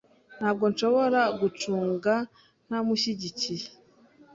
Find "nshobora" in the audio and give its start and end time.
0.71-1.21